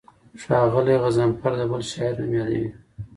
ښاغلی 0.41 0.95
غضنفر 1.03 1.51
د 1.59 1.61
بل 1.71 1.81
شاعر 1.91 2.15
نوم 2.19 2.31
یادوي. 2.37 2.67